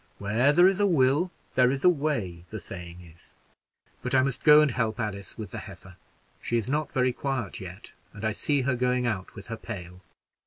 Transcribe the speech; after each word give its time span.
'Where 0.17 0.51
there 0.51 0.65
is 0.65 0.79
a 0.79 0.87
will 0.87 1.31
there 1.53 1.69
is 1.69 1.83
a 1.85 1.89
way,' 1.89 2.43
the 2.49 2.59
saying 2.59 3.01
is. 3.01 3.35
But 4.01 4.15
I 4.15 4.23
must 4.23 4.43
go 4.43 4.61
and 4.61 4.71
help 4.71 4.99
Alice 4.99 5.37
with 5.37 5.51
the 5.51 5.59
heifer: 5.59 5.95
she 6.41 6.57
is 6.57 6.67
not 6.67 6.91
very 6.91 7.13
quiet 7.13 7.59
yet, 7.61 7.93
and 8.11 8.25
I 8.25 8.31
see 8.31 8.61
her 8.63 8.75
going 8.75 9.05
out 9.05 9.35
with 9.35 9.45
her 9.45 9.57
pail." 9.57 10.01